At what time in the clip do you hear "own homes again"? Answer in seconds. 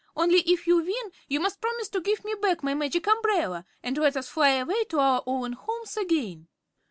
5.27-6.47